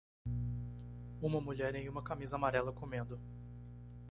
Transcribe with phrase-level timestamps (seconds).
[1.21, 3.21] Uma mulher em uma camisa amarela comendo.